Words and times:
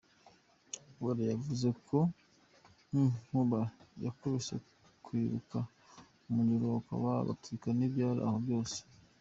Uwera 0.99 1.23
yavuze 1.33 1.67
ko 1.87 1.97
inkuba 2.99 3.59
yakubise 4.05 4.55
Kwibuka, 5.05 5.57
umuriro 6.27 6.67
ukaka 6.79 7.19
ugatwika 7.21 7.67
n’ibyari 7.73 8.21
aho 8.27 8.37
byose. 8.45 8.77